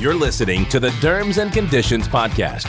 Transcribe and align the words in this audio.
You're 0.00 0.14
listening 0.14 0.64
to 0.70 0.80
the 0.80 0.88
Derms 1.02 1.36
and 1.36 1.52
Conditions 1.52 2.08
Podcast. 2.08 2.64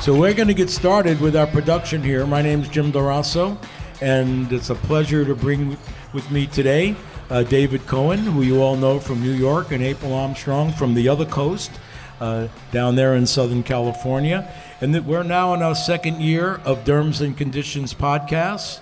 So 0.00 0.16
we're 0.16 0.34
going 0.34 0.46
to 0.46 0.54
get 0.54 0.70
started 0.70 1.20
with 1.20 1.34
our 1.34 1.48
production 1.48 2.00
here. 2.00 2.24
My 2.28 2.42
name 2.42 2.60
is 2.60 2.68
Jim 2.68 2.92
Del 2.92 3.02
Rosso, 3.02 3.58
and 4.00 4.52
it's 4.52 4.70
a 4.70 4.76
pleasure 4.76 5.24
to 5.24 5.34
bring 5.34 5.76
with 6.12 6.30
me 6.30 6.46
today 6.46 6.94
uh, 7.28 7.42
David 7.42 7.84
Cohen, 7.88 8.20
who 8.20 8.42
you 8.42 8.62
all 8.62 8.76
know 8.76 9.00
from 9.00 9.20
New 9.20 9.32
York, 9.32 9.72
and 9.72 9.82
April 9.82 10.14
Armstrong 10.14 10.70
from 10.70 10.94
the 10.94 11.08
other 11.08 11.26
coast, 11.26 11.72
uh, 12.20 12.46
down 12.70 12.94
there 12.94 13.16
in 13.16 13.26
Southern 13.26 13.64
California. 13.64 14.48
And 14.80 15.04
we're 15.04 15.24
now 15.24 15.54
in 15.54 15.62
our 15.62 15.74
second 15.74 16.20
year 16.20 16.60
of 16.64 16.84
Derms 16.84 17.20
and 17.20 17.36
Conditions 17.36 17.94
podcasts. 17.94 18.78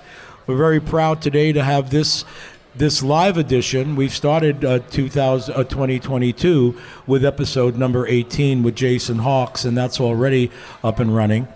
We're 0.46 0.56
very 0.56 0.78
proud 0.78 1.22
today 1.22 1.52
to 1.52 1.64
have 1.64 1.90
this 1.90 2.24
this 2.72 3.02
live 3.02 3.36
edition. 3.36 3.96
We've 3.96 4.14
started 4.14 4.64
uh, 4.64 4.78
2000, 4.78 5.52
uh, 5.52 5.64
2022 5.64 6.78
with 7.04 7.24
episode 7.24 7.76
number 7.76 8.06
18 8.06 8.62
with 8.62 8.76
Jason 8.76 9.18
Hawks, 9.18 9.64
and 9.64 9.76
that's 9.76 9.98
already 9.98 10.52
up 10.84 11.00
and 11.00 11.16
running. 11.16 11.48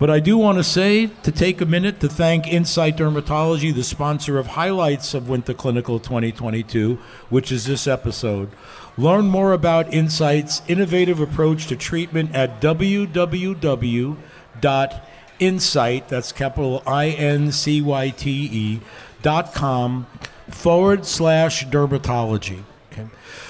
But 0.00 0.10
I 0.10 0.18
do 0.18 0.36
want 0.36 0.58
to 0.58 0.64
say 0.64 1.06
to 1.22 1.30
take 1.30 1.60
a 1.60 1.64
minute 1.64 2.00
to 2.00 2.08
thank 2.08 2.46
Incyte 2.46 2.96
Dermatology, 2.96 3.72
the 3.72 3.84
sponsor 3.84 4.36
of 4.36 4.48
highlights 4.48 5.14
of 5.14 5.28
Winter 5.28 5.54
Clinical 5.54 6.00
2022, 6.00 6.98
which 7.30 7.52
is 7.52 7.66
this 7.66 7.86
episode. 7.86 8.50
Learn 8.98 9.26
more 9.26 9.52
about 9.52 9.92
Incyte's 9.92 10.60
innovative 10.66 11.20
approach 11.20 11.68
to 11.68 11.76
treatment 11.76 12.34
at 12.34 12.60
www.incyte, 15.44 16.08
that's 16.08 16.32
capital 16.32 16.82
I 16.86 17.08
N 17.10 17.52
C 17.52 17.80
Y 17.80 18.10
T 18.10 18.30
E, 18.30 18.80
dot 19.22 19.54
com 19.54 20.06
forward 20.48 21.06
slash 21.06 21.66
dermatology. 21.66 22.62
Okay. 22.92 23.06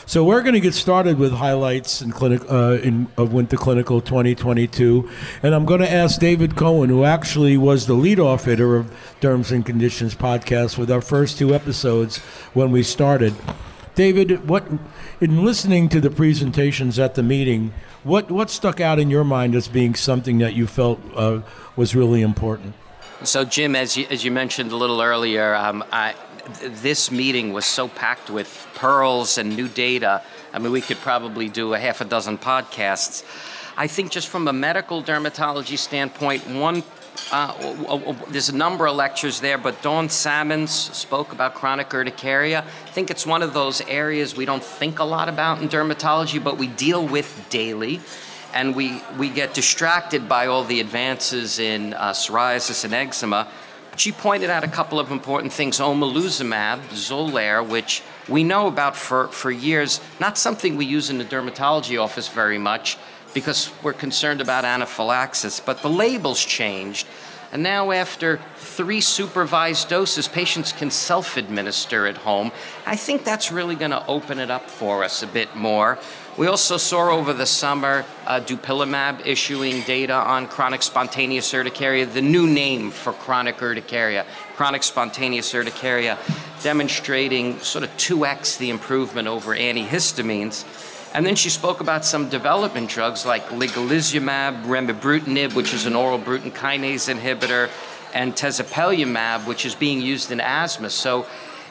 So 0.07 0.25
we're 0.25 0.43
going 0.43 0.55
to 0.55 0.61
get 0.61 0.75
started 0.75 1.19
with 1.19 1.33
highlights 1.33 2.01
in 2.03 2.11
clinic 2.11 2.43
uh, 2.51 2.79
in 2.83 3.09
of 3.17 3.33
Winter 3.33 3.57
Clinical 3.57 4.01
2022, 4.01 5.09
and 5.43 5.55
I'm 5.55 5.65
going 5.65 5.81
to 5.81 5.91
ask 5.91 6.21
David 6.21 6.57
Cohen, 6.57 6.91
who 6.91 7.05
actually 7.05 7.57
was 7.57 7.87
the 7.87 7.95
lead-off 7.95 8.45
hitter 8.45 8.77
of 8.77 8.93
Derms 9.21 9.51
and 9.51 9.65
Conditions 9.65 10.15
podcast 10.15 10.79
with 10.79 10.91
our 10.91 11.01
first 11.01 11.39
two 11.39 11.55
episodes 11.55 12.19
when 12.55 12.71
we 12.71 12.83
started. 12.83 13.35
David, 13.95 14.49
what 14.49 14.67
in 15.21 15.45
listening 15.45 15.89
to 15.91 16.01
the 16.01 16.11
presentations 16.11 16.99
at 16.99 17.15
the 17.15 17.23
meeting, 17.23 17.73
what 18.03 18.31
what 18.31 18.51
stuck 18.51 18.81
out 18.81 18.99
in 18.99 19.11
your 19.11 19.25
mind 19.25 19.55
as 19.55 19.69
being 19.69 19.95
something 19.95 20.39
that 20.39 20.55
you 20.55 20.67
felt 20.67 21.01
uh, 21.15 21.41
was 21.77 21.95
really 21.95 22.21
important? 22.23 22.75
So, 23.23 23.45
Jim, 23.45 23.75
as 23.77 23.97
you, 23.97 24.07
as 24.11 24.25
you 24.25 24.31
mentioned 24.31 24.73
a 24.73 24.77
little 24.77 25.01
earlier, 25.01 25.55
um, 25.55 25.85
I, 25.91 26.15
this 26.61 27.11
meeting 27.11 27.53
was 27.53 27.65
so 27.65 27.89
packed 27.89 28.29
with 28.29 28.67
pearls 28.75 29.39
and 29.39 29.57
new 29.57 29.69
data. 29.69 30.23
I 30.53 30.59
mean, 30.59 30.73
we 30.73 30.81
could 30.81 30.99
probably 30.99 31.49
do 31.49 31.75
a 31.75 31.79
half 31.79 32.01
a 32.01 32.05
dozen 32.05 32.37
podcasts. 32.37 33.25
I 33.77 33.87
think 33.87 34.11
just 34.11 34.29
from 34.29 34.47
a 34.47 34.53
medical 34.53 35.03
dermatology 35.03 35.79
standpoint, 35.79 36.47
one 36.49 36.83
uh, 37.31 38.15
there's 38.29 38.49
a 38.49 38.57
number 38.57 38.87
of 38.87 38.97
lectures 38.97 39.41
there, 39.41 39.59
but 39.59 39.81
Dawn 39.83 40.09
Salmons 40.09 40.71
spoke 40.71 41.33
about 41.33 41.55
chronic 41.55 41.93
urticaria. 41.93 42.61
I 42.61 42.91
think 42.91 43.11
it's 43.11 43.27
one 43.27 43.43
of 43.43 43.55
those 43.55 43.81
areas 43.83 44.37
we 44.37 44.45
don't 44.45 44.63
think 44.63 44.99
a 44.99 45.05
lot 45.05 45.29
about 45.29 45.63
in 45.63 45.69
dermatology, 45.69 46.43
but 46.43 46.59
we 46.59 46.67
deal 46.67 47.07
with 47.07 47.47
daily. 47.51 48.01
And 48.53 48.77
we, 48.77 49.03
we 49.19 49.31
get 49.31 49.53
distracted 49.53 50.29
by 50.29 50.47
all 50.47 50.63
the 50.65 50.81
advances 50.81 51.59
in 51.59 51.93
uh, 51.95 52.13
psoriasis 52.13 52.85
and 52.85 52.95
eczema. 52.95 53.49
She 53.97 54.13
pointed 54.13 54.51
out 54.51 54.63
a 54.63 54.69
couple 54.69 55.01
of 55.01 55.11
important 55.11 55.53
things. 55.53 55.79
Omalizumab, 55.79 56.81
Xolair, 56.91 57.67
which 57.67 58.03
we 58.29 58.45
know 58.45 58.67
about 58.69 58.97
for, 58.97 59.29
for 59.29 59.51
years, 59.51 60.01
not 60.21 60.39
something 60.39 60.77
we 60.77 60.85
use 60.85 61.11
in 61.11 61.19
the 61.19 61.25
dermatology 61.25 62.01
office 62.01 62.29
very 62.29 62.59
much 62.59 62.97
because 63.35 63.71
we're 63.83 63.93
concerned 63.93 64.41
about 64.41 64.65
anaphylaxis, 64.65 65.61
but 65.61 65.83
the 65.83 65.91
label's 65.91 66.43
changed. 66.43 67.07
And 67.53 67.63
now, 67.63 67.93
after 67.93 68.41
three 68.57 69.01
supervised 69.01 69.89
doses, 69.89 70.27
patients 70.27 70.73
can 70.73 70.91
self 70.91 71.37
administer 71.37 72.07
at 72.07 72.17
home. 72.17 72.51
I 72.85 72.97
think 72.97 73.23
that's 73.23 73.53
really 73.53 73.77
going 73.77 73.93
to 73.93 74.05
open 74.09 74.41
it 74.41 74.51
up 74.51 74.69
for 74.69 75.05
us 75.05 75.23
a 75.23 75.29
bit 75.29 75.55
more. 75.55 75.99
We 76.37 76.49
also 76.49 76.79
saw 76.79 77.13
over 77.13 77.33
the 77.33 77.47
summer 77.47 78.05
uh, 78.27 78.41
Dupilumab 78.41 79.25
issuing 79.25 79.83
data 79.83 80.15
on 80.15 80.49
chronic 80.49 80.83
spontaneous 80.83 81.55
urticaria, 81.55 82.07
the 82.07 82.23
new 82.23 82.49
name 82.49 82.91
for 82.91 83.13
chronic 83.13 83.63
urticaria, 83.63 84.27
chronic 84.57 84.83
spontaneous 84.83 85.55
urticaria, 85.55 86.19
demonstrating 86.65 87.61
sort 87.61 87.85
of 87.85 87.91
2x 87.99 88.59
the 88.59 88.71
improvement 88.71 89.29
over 89.29 89.55
antihistamines. 89.55 90.65
And 91.15 91.25
then 91.25 91.37
she 91.37 91.49
spoke 91.49 91.81
about 91.81 92.05
some 92.05 92.29
development 92.29 92.91
drugs 92.91 93.25
like 93.25 93.47
ligelizumab, 93.51 94.65
remibrutinib, 94.65 95.55
which 95.55 95.73
is 95.73 95.87
an 95.87 95.95
oral 95.95 96.19
bruton 96.19 96.51
kinase 96.51 97.09
inhibitor, 97.15 97.71
and 98.13 98.35
tezepelumab, 98.35 99.47
which 99.47 99.65
is 99.65 99.77
being 99.77 100.01
used 100.01 100.33
in 100.33 100.41
asthma. 100.41 100.91
So 100.91 101.27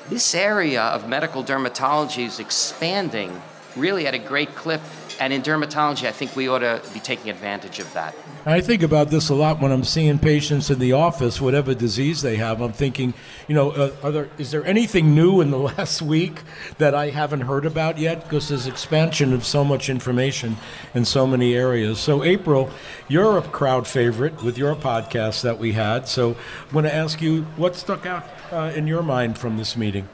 this 0.09 0.33
area 0.33 0.81
of 0.81 1.09
medical 1.09 1.43
dermatology 1.43 2.25
is 2.25 2.39
expanding 2.39 3.41
really 3.75 4.07
at 4.07 4.13
a 4.13 4.19
great 4.19 4.55
clip. 4.55 4.81
And 5.19 5.31
in 5.31 5.41
dermatology, 5.41 6.07
I 6.07 6.11
think 6.11 6.35
we 6.35 6.47
ought 6.47 6.59
to 6.59 6.81
be 6.93 6.99
taking 6.99 7.29
advantage 7.29 7.79
of 7.79 7.91
that. 7.93 8.15
I 8.45 8.59
think 8.59 8.83
about 8.83 9.09
this 9.09 9.29
a 9.29 9.35
lot 9.35 9.61
when 9.61 9.71
I'm 9.71 9.83
seeing 9.83 10.19
patients 10.19 10.69
in 10.69 10.79
the 10.79 10.91
office, 10.93 11.39
whatever 11.39 11.73
disease 11.73 12.21
they 12.21 12.35
have. 12.37 12.61
I'm 12.61 12.73
thinking, 12.73 13.13
you 13.47 13.55
know, 13.55 13.71
uh, 13.71 14.11
there, 14.11 14.29
is 14.37 14.51
there 14.51 14.65
anything 14.65 15.15
new 15.15 15.39
in 15.39 15.51
the 15.51 15.57
last 15.77 16.01
week 16.01 16.41
that 16.77 16.93
I 16.93 17.09
haven't 17.09 17.41
heard 17.41 17.65
about 17.65 17.97
yet? 17.97 18.23
Because 18.23 18.49
there's 18.49 18.67
expansion 18.67 19.33
of 19.33 19.45
so 19.45 19.63
much 19.63 19.89
information 19.89 20.57
in 20.93 21.05
so 21.05 21.25
many 21.25 21.55
areas. 21.55 21.99
So, 21.99 22.23
April, 22.23 22.69
you're 23.07 23.37
a 23.37 23.41
crowd 23.41 23.87
favorite 23.87 24.43
with 24.43 24.57
your 24.57 24.75
podcast 24.75 25.41
that 25.43 25.57
we 25.57 25.73
had. 25.73 26.07
So, 26.07 26.31
I'm 26.67 26.73
going 26.73 26.85
to 26.85 26.93
ask 26.93 27.21
you 27.21 27.43
what 27.55 27.75
stuck 27.75 28.05
out 28.05 28.25
uh, 28.51 28.73
in 28.75 28.87
your 28.87 29.03
mind 29.03 29.37
from 29.37 29.57
this 29.57 29.77
meeting. 29.77 30.09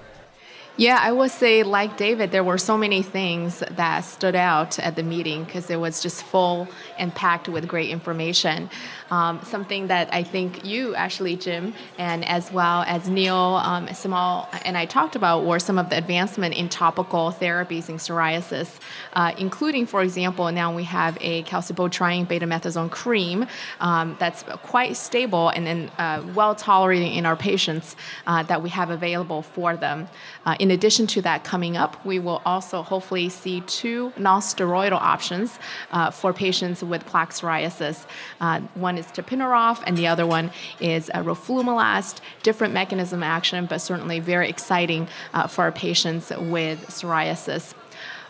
Yeah, 0.79 0.97
I 1.01 1.11
would 1.11 1.31
say, 1.31 1.63
like 1.63 1.97
David, 1.97 2.31
there 2.31 2.41
were 2.41 2.57
so 2.57 2.77
many 2.77 3.01
things 3.01 3.61
that 3.71 3.99
stood 4.05 4.33
out 4.33 4.79
at 4.79 4.95
the 4.95 5.03
meeting 5.03 5.43
because 5.43 5.69
it 5.69 5.75
was 5.75 6.01
just 6.01 6.23
full 6.23 6.69
and 6.97 7.13
packed 7.13 7.49
with 7.49 7.67
great 7.67 7.89
information. 7.89 8.69
Um, 9.11 9.41
something 9.43 9.87
that 9.87 10.13
I 10.13 10.23
think 10.23 10.63
you, 10.63 10.95
actually, 10.95 11.35
Jim, 11.35 11.73
and 11.97 12.23
as 12.23 12.49
well 12.53 12.83
as 12.87 13.09
Neil, 13.09 13.35
um, 13.35 13.87
Simal, 13.87 14.47
and 14.63 14.77
I 14.77 14.85
talked 14.85 15.17
about 15.17 15.43
were 15.43 15.59
some 15.59 15.77
of 15.77 15.89
the 15.89 15.97
advancement 15.97 16.55
in 16.55 16.69
topical 16.69 17.33
therapies 17.33 17.89
in 17.89 17.97
psoriasis, 17.97 18.79
uh, 19.13 19.33
including, 19.37 19.85
for 19.85 20.01
example, 20.01 20.49
now 20.49 20.73
we 20.73 20.85
have 20.85 21.17
a 21.19 21.43
calcipotriene 21.43 22.25
betamethasone 22.25 22.89
cream 22.89 23.47
um, 23.81 24.15
that's 24.17 24.43
quite 24.63 24.95
stable 24.95 25.49
and 25.49 25.91
uh, 25.97 26.23
well 26.33 26.55
tolerated 26.55 27.11
in 27.11 27.25
our 27.25 27.35
patients 27.35 27.97
uh, 28.27 28.43
that 28.43 28.63
we 28.63 28.69
have 28.69 28.91
available 28.91 29.41
for 29.41 29.75
them. 29.75 30.07
Uh, 30.45 30.55
in 30.69 30.75
addition 30.75 31.07
to 31.07 31.21
that, 31.23 31.43
coming 31.43 31.77
up, 31.77 32.05
we 32.05 32.19
will 32.19 32.43
also 32.45 32.83
hopefully 32.83 33.27
see 33.27 33.61
two 33.61 34.13
non-steroidal 34.17 35.01
options 35.01 35.57
uh, 35.91 36.11
for 36.11 36.31
patients 36.31 36.83
with 36.83 37.03
plaque 37.07 37.31
psoriasis. 37.31 38.05
Uh, 38.39 38.59
one 38.75 38.95
is 38.95 39.07
tapinarof, 39.07 39.81
and 39.87 39.97
the 39.97 40.05
other 40.05 40.27
one 40.27 40.51
is 40.79 41.09
uh, 41.15 41.23
roflumilast. 41.23 42.19
Different 42.43 42.71
mechanism 42.71 43.23
action, 43.23 43.65
but 43.65 43.79
certainly 43.81 44.19
very 44.19 44.47
exciting 44.47 45.07
uh, 45.33 45.47
for 45.47 45.63
our 45.63 45.71
patients 45.71 46.29
with 46.37 46.85
psoriasis. 46.85 47.73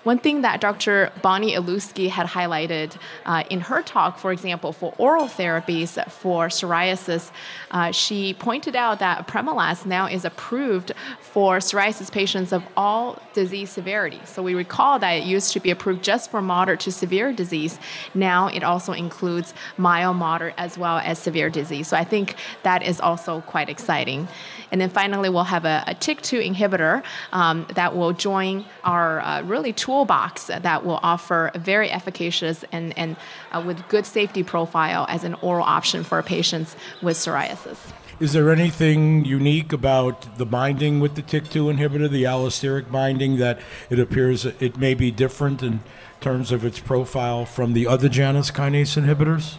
One 0.03 0.17
thing 0.17 0.41
that 0.41 0.61
Dr. 0.61 1.11
Boni 1.21 1.53
Elewski 1.53 2.09
had 2.09 2.27
highlighted 2.27 2.95
uh, 3.25 3.43
in 3.49 3.59
her 3.61 3.81
talk, 3.81 4.17
for 4.17 4.31
example, 4.31 4.71
for 4.71 4.93
oral 4.97 5.25
therapies 5.25 6.01
for 6.09 6.47
psoriasis, 6.47 7.31
uh, 7.71 7.91
she 7.91 8.33
pointed 8.33 8.75
out 8.75 8.99
that 8.99 9.27
apremilast 9.27 9.85
now 9.85 10.05
is 10.07 10.23
approved 10.23 10.93
for 11.19 11.57
psoriasis 11.57 12.11
patients 12.11 12.53
of 12.53 12.63
all 12.77 13.21
disease 13.33 13.69
severity. 13.69 14.21
So 14.25 14.41
we 14.41 14.55
recall 14.55 14.99
that 14.99 15.11
it 15.11 15.25
used 15.25 15.51
to 15.53 15.59
be 15.59 15.69
approved 15.69 16.03
just 16.03 16.31
for 16.31 16.41
moderate 16.41 16.79
to 16.81 16.91
severe 16.91 17.33
disease. 17.33 17.77
Now 18.13 18.47
it 18.47 18.63
also 18.63 18.93
includes 18.93 19.53
mild, 19.77 20.15
moderate, 20.15 20.55
as 20.57 20.77
well 20.77 20.99
as 20.99 21.19
severe 21.19 21.49
disease. 21.49 21.87
So 21.87 21.97
I 21.97 22.03
think 22.03 22.35
that 22.63 22.83
is 22.83 22.99
also 23.01 23.41
quite 23.41 23.69
exciting. 23.69 24.27
And 24.71 24.79
then 24.79 24.89
finally, 24.89 25.29
we'll 25.29 25.43
have 25.45 25.65
a, 25.65 25.83
a 25.87 25.95
TYK2 25.95 26.53
inhibitor 26.53 27.03
um, 27.31 27.65
that 27.73 27.95
will 27.95 28.13
join 28.13 28.65
our 28.83 29.19
uh, 29.21 29.41
really 29.43 29.73
toolbox 29.89 30.51
that 30.61 30.85
will 30.85 30.99
offer 31.01 31.49
a 31.55 31.57
very 31.57 31.89
efficacious 31.89 32.63
and, 32.71 32.95
and 32.95 33.15
uh, 33.51 33.63
with 33.65 33.87
good 33.87 34.05
safety 34.05 34.43
profile 34.43 35.07
as 35.09 35.23
an 35.23 35.33
oral 35.41 35.65
option 35.65 36.03
for 36.03 36.21
patients 36.21 36.75
with 37.01 37.17
psoriasis. 37.17 37.91
Is 38.19 38.33
there 38.33 38.51
anything 38.51 39.25
unique 39.25 39.73
about 39.73 40.37
the 40.37 40.45
binding 40.45 40.99
with 40.99 41.15
the 41.15 41.23
TYK2 41.23 41.73
inhibitor, 41.73 42.07
the 42.07 42.25
allosteric 42.25 42.91
binding, 42.91 43.37
that 43.37 43.59
it 43.89 43.97
appears 43.97 44.45
it 44.45 44.77
may 44.77 44.93
be 44.93 45.09
different 45.09 45.63
in 45.63 45.79
terms 46.21 46.51
of 46.51 46.63
its 46.63 46.79
profile 46.79 47.45
from 47.45 47.73
the 47.73 47.87
other 47.87 48.09
Janus 48.09 48.51
kinase 48.51 48.95
inhibitors? 49.01 49.57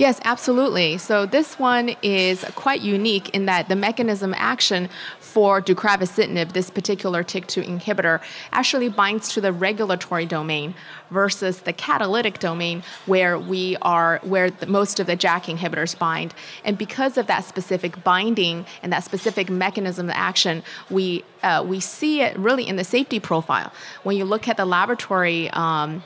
Yes, 0.00 0.18
absolutely. 0.24 0.96
So 0.96 1.26
this 1.26 1.58
one 1.58 1.94
is 2.02 2.42
quite 2.54 2.80
unique 2.80 3.28
in 3.34 3.44
that 3.44 3.68
the 3.68 3.76
mechanism 3.76 4.32
action 4.34 4.88
for 5.18 5.60
deucravacitinib, 5.60 6.54
this 6.54 6.70
particular 6.70 7.22
TYK2 7.22 7.66
inhibitor, 7.66 8.22
actually 8.50 8.88
binds 8.88 9.34
to 9.34 9.42
the 9.42 9.52
regulatory 9.52 10.24
domain 10.24 10.74
versus 11.10 11.60
the 11.60 11.74
catalytic 11.74 12.38
domain 12.38 12.82
where 13.04 13.38
we 13.38 13.76
are 13.82 14.20
where 14.22 14.50
the, 14.50 14.66
most 14.66 15.00
of 15.00 15.06
the 15.06 15.16
JAK 15.16 15.58
inhibitors 15.58 15.98
bind. 15.98 16.32
And 16.64 16.78
because 16.78 17.18
of 17.18 17.26
that 17.26 17.44
specific 17.44 18.02
binding 18.02 18.64
and 18.82 18.90
that 18.94 19.04
specific 19.04 19.50
mechanism 19.50 20.08
of 20.08 20.14
action, 20.16 20.62
we 20.88 21.24
uh, 21.42 21.62
we 21.68 21.78
see 21.78 22.22
it 22.22 22.38
really 22.38 22.66
in 22.66 22.76
the 22.76 22.84
safety 22.84 23.20
profile. 23.20 23.70
When 24.02 24.16
you 24.16 24.24
look 24.24 24.48
at 24.48 24.56
the 24.56 24.64
laboratory 24.64 25.50
um, 25.50 26.02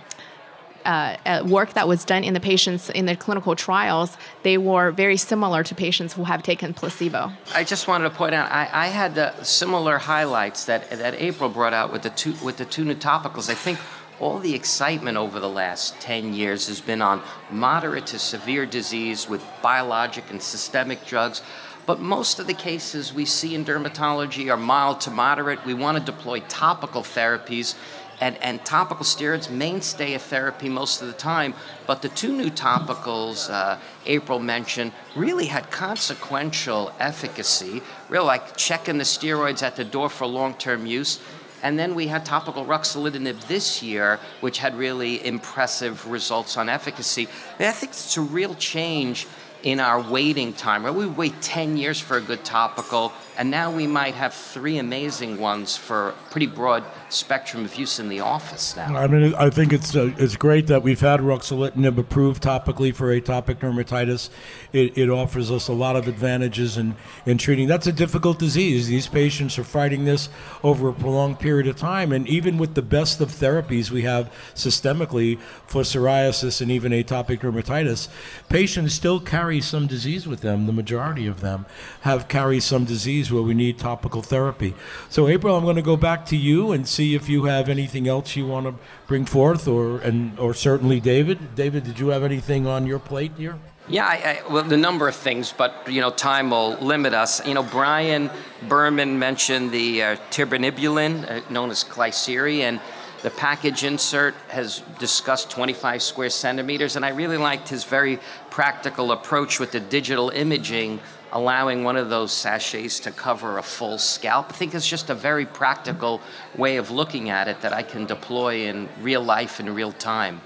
uh, 0.85 1.17
uh, 1.27 1.43
work 1.47 1.73
that 1.75 1.89
was 1.89 2.05
done 2.05 2.25
in 2.25 2.35
the 2.35 2.41
patients 2.41 2.91
in 2.91 3.07
the 3.07 3.17
clinical 3.17 3.57
trials, 3.57 4.17
they 4.43 4.59
were 4.59 4.91
very 4.91 5.17
similar 5.17 5.63
to 5.65 5.75
patients 5.75 6.15
who 6.15 6.25
have 6.25 6.43
taken 6.43 6.75
placebo. 6.75 7.33
I 7.55 7.65
just 7.65 7.89
wanted 7.89 8.05
to 8.05 8.15
point 8.15 8.35
out 8.35 8.51
I, 8.51 8.69
I 8.73 8.87
had 8.89 9.15
the 9.15 9.43
similar 9.43 9.99
highlights 9.99 10.65
that 10.67 10.91
that 10.91 11.15
April 11.15 11.49
brought 11.49 11.75
out 11.75 11.93
with 11.93 12.03
the 12.03 12.11
two 12.11 12.35
with 12.45 12.57
the 12.57 12.65
two 12.65 12.85
new 12.85 12.95
topicals. 12.95 13.49
I 13.49 13.55
think 13.55 13.79
all 14.21 14.39
the 14.39 14.55
excitement 14.55 15.17
over 15.17 15.41
the 15.41 15.49
last 15.49 16.01
10 16.01 16.35
years 16.35 16.69
has 16.69 16.81
been 16.81 17.03
on 17.03 17.21
moderate 17.51 18.07
to 18.07 18.19
severe 18.19 18.65
disease 18.65 19.29
with 19.29 19.45
biologic 19.61 20.31
and 20.31 20.41
systemic 20.41 21.05
drugs. 21.05 21.43
But 21.87 22.01
most 22.01 22.39
of 22.39 22.47
the 22.47 22.55
cases 22.55 23.13
we 23.13 23.27
see 23.27 23.55
in 23.55 23.65
dermatology 23.65 24.51
are 24.51 24.57
mild 24.57 25.03
to 25.03 25.11
moderate. 25.11 25.65
We 25.67 25.75
want 25.75 25.99
to 25.99 26.13
deploy 26.13 26.41
topical 26.49 27.03
therapies 27.03 27.75
and, 28.25 28.43
and 28.43 28.65
topical 28.65 29.05
steroids 29.05 29.51
mainstay 29.51 30.15
of 30.15 30.23
therapy 30.23 30.71
most 30.71 31.03
of 31.03 31.09
the 31.09 31.13
time. 31.13 31.53
But 31.87 32.01
the 32.01 32.09
two 32.09 32.33
new 32.35 32.49
topicals 32.49 33.51
uh, 33.51 33.79
April 34.07 34.39
mentioned 34.39 34.93
really 35.15 35.45
had 35.45 35.71
consequential 35.71 36.91
efficacy, 36.99 37.83
really 38.09 38.25
like 38.25 38.57
checking 38.57 38.97
the 38.97 39.05
steroids 39.05 39.63
at 39.63 39.77
the 39.77 39.85
door 39.85 40.09
for 40.09 40.27
long-term 40.27 40.87
use. 40.87 41.21
And 41.63 41.79
then 41.79 41.95
we 41.95 42.07
had 42.07 42.25
topical 42.25 42.65
ruxolitinib 42.65 43.47
this 43.47 43.83
year, 43.83 44.19
which 44.41 44.57
had 44.57 44.75
really 44.75 45.25
impressive 45.27 46.07
results 46.11 46.57
on 46.57 46.71
efficacy. 46.71 47.29
And 47.59 47.69
I 47.69 47.73
think 47.73 47.93
it's 47.93 48.17
a 48.17 48.23
real 48.23 48.55
change 48.55 49.27
in 49.65 49.81
our 49.81 50.01
waiting 50.01 50.53
time. 50.53 50.85
Right? 50.85 50.95
We 50.95 51.07
wait 51.07 51.41
10 51.41 51.77
years 51.77 51.99
for 51.99 52.19
a 52.19 52.21
good 52.21 52.45
topical, 52.45 53.13
and 53.39 53.51
now 53.51 53.75
we 53.75 53.87
might 53.87 54.15
have 54.15 54.35
three 54.35 54.79
amazing 54.79 55.39
ones 55.39 55.77
for 55.77 56.15
pretty 56.31 56.47
broad 56.47 56.85
spectrum 57.09 57.65
of 57.65 57.75
use 57.75 57.99
in 57.99 58.09
the 58.09 58.21
office 58.21 58.77
now. 58.77 58.95
I 58.95 59.07
mean, 59.07 59.35
I 59.35 59.49
think 59.49 59.73
it's 59.73 59.97
uh, 59.97 60.13
it's 60.19 60.37
great 60.37 60.67
that 60.67 60.83
we've 60.83 61.01
had 61.01 61.21
ruxolitinib 61.21 61.97
approved 61.97 62.43
topically 62.43 62.95
for 62.95 63.07
atopic 63.19 63.57
dermatitis. 63.57 64.29
It, 64.73 64.99
it 64.99 65.09
offers 65.09 65.51
us 65.51 65.69
a 65.69 65.73
lot 65.73 65.97
of 65.97 66.09
advantages 66.09 66.77
in, 66.77 66.95
in 67.25 67.39
treating. 67.39 67.67
That's 67.67 67.87
a 67.87 67.93
difficult 67.93 68.39
disease. 68.39 68.89
These 68.89 69.09
patients 69.09 69.59
are 69.59 69.65
fighting 69.65 70.05
this 70.05 70.29
over 70.63 70.89
a 70.89 70.93
prolonged 70.93 71.39
period 71.39 71.67
of 71.67 71.77
time, 71.77 72.13
and 72.13 72.29
even 72.29 72.59
with 72.59 72.75
the 72.75 72.83
best 72.83 73.21
of 73.21 73.31
therapies 73.31 73.91
we 73.91 74.03
have 74.03 74.31
systemically 74.55 75.41
for 75.67 75.83
psoriasis 75.83 76.61
and 76.61 76.71
even 76.71 76.93
atopic 76.93 77.41
dermatitis, 77.41 78.09
patients 78.49 78.93
still 78.93 79.21
carry 79.21 79.54
some 79.61 79.87
disease 79.87 80.27
with 80.27 80.41
them. 80.41 80.67
The 80.67 80.73
majority 80.73 81.27
of 81.27 81.41
them 81.41 81.67
have 82.03 82.29
carry 82.29 82.61
some 82.61 82.85
disease 82.85 83.33
where 83.33 83.43
we 83.43 83.55
need 83.55 83.79
topical 83.79 84.23
therapy. 84.23 84.75
So, 85.09 85.29
April, 85.29 85.57
I'm 85.57 85.65
going 85.65 85.77
to 85.77 85.83
go 85.83 85.97
back 85.97 86.27
to 86.27 86.37
you 86.37 86.73
and 86.73 86.87
see 86.87 87.15
if 87.15 87.29
you 87.29 87.45
have 87.45 87.69
anything 87.69 88.09
else 88.09 88.37
you 88.37 88.47
want 88.47 88.67
to 88.67 88.75
bring 89.07 89.25
forth, 89.25 89.69
or 89.69 89.99
and 89.99 90.39
or 90.39 90.55
certainly 90.55 91.01
David. 91.01 91.55
David, 91.55 91.85
did 91.85 91.99
you 91.99 92.09
have 92.09 92.23
anything 92.23 92.67
on 92.67 92.87
your 92.87 92.99
plate 92.99 93.33
here? 93.37 93.59
Yeah, 93.87 94.07
I, 94.07 94.15
I, 94.15 94.53
well, 94.53 94.63
the 94.63 94.79
number 94.79 95.09
of 95.09 95.15
things, 95.15 95.53
but 95.53 95.87
you 95.89 96.01
know, 96.01 96.11
time 96.11 96.51
will 96.51 96.77
limit 96.79 97.13
us. 97.13 97.47
You 97.47 97.53
know, 97.53 97.63
Brian 97.63 98.31
Berman 98.67 99.19
mentioned 99.19 99.73
the 99.73 100.03
uh, 100.03 100.17
uh, 100.39 101.41
known 101.51 101.71
as 101.71 101.85
Klisyri, 101.85 102.61
and 102.61 102.81
the 103.25 103.31
package 103.31 103.85
insert 103.85 104.35
has 104.49 104.83
discussed 104.99 105.49
25 105.51 106.03
square 106.03 106.29
centimeters, 106.29 106.95
and 106.95 107.07
I 107.07 107.09
really 107.09 107.39
liked 107.39 107.71
his 107.71 107.83
very 107.83 108.19
practical 108.51 109.13
approach 109.13 109.59
with 109.59 109.73
the 109.73 109.81
digital 109.81 110.29
imaging 110.29 111.01
allowing 111.33 111.85
one 111.85 111.97
of 111.97 112.11
those 112.11 112.33
sachets 112.33 113.01
to 113.01 113.11
cover 113.11 113.57
a 113.57 113.63
full 113.63 113.97
scalp. 113.97 114.51
I 114.51 114.53
think 114.53 114.75
it's 114.75 114.87
just 114.87 115.09
a 115.09 115.15
very 115.15 115.47
practical 115.47 116.21
way 116.55 116.77
of 116.77 116.91
looking 116.91 117.31
at 117.31 117.49
it 117.49 117.63
that 117.63 117.73
I 117.73 117.83
can 117.83 118.05
deploy 118.05 118.67
in 118.67 118.91
real 119.01 119.23
life 119.23 119.59
in 119.59 119.75
real 119.75 119.93
time. 119.93 120.43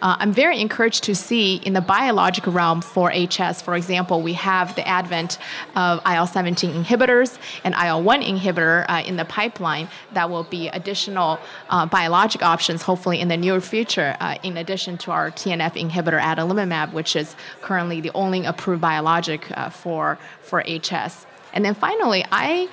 Uh, 0.03 0.17
I'm 0.19 0.33
very 0.33 0.61
encouraged 0.61 1.05
to 1.05 1.15
see 1.15 1.57
in 1.57 1.73
the 1.73 1.81
biologic 1.81 2.47
realm 2.47 2.83
for 2.83 3.11
HS, 3.11 3.63
for 3.63 3.75
example, 3.75 4.21
we 4.21 4.35
have 4.35 4.75
the 4.75 4.87
advent 4.87 5.39
of 5.77 6.01
IL 6.07 6.27
17 6.27 6.85
inhibitors 6.85 7.39
and 7.65 7.75
IL 7.75 8.03
1 8.03 8.23
inhibitor 8.23 8.85
uh, 8.89 9.03
in 9.07 9.17
the 9.17 9.25
pipeline 9.25 9.89
that 10.13 10.29
will 10.29 10.45
be 10.45 10.69
additional 10.69 11.39
uh, 11.71 11.87
biologic 11.87 12.43
options, 12.43 12.83
hopefully, 12.83 13.19
in 13.21 13.29
the 13.29 13.37
near 13.37 13.61
future, 13.61 14.15
uh, 14.21 14.37
in 14.43 14.59
addition 14.59 14.99
to 14.99 15.11
our 15.11 15.31
TNF 15.31 15.73
inhibitor 15.73 16.21
adalimumab, 16.21 16.74
which 16.93 17.17
is 17.17 17.37
currently 17.63 18.01
the 18.01 18.11
only 18.15 18.45
approved 18.45 18.81
biologic 18.81 19.51
uh, 19.57 19.71
for, 19.71 20.19
for 20.41 20.63
HS. 20.63 21.27
And 21.53 21.65
then 21.65 21.75
finally, 21.75 22.25
I 22.33 22.69